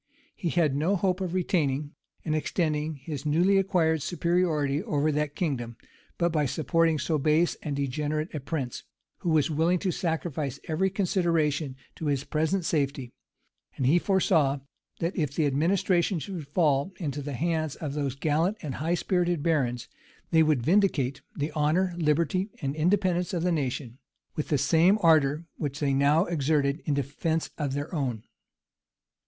[0.35, 1.93] He had no hopes of retaining
[2.25, 5.77] and extending his newly acquired superiority over that kingdom,
[6.17, 8.83] but by supporting so base and degenerate a prince,
[9.19, 13.13] who was willing to sacrifice every consideration to his present safety:
[13.77, 14.61] and he foresaw,
[14.99, 19.43] that if the administration should fall into the hands of those gallant and high spirited
[19.43, 19.87] barons,
[20.31, 23.99] they would vindicate the honor, liberty, and independence of the nation,
[24.35, 28.23] with the same ardor which they now exerted in defence of their own.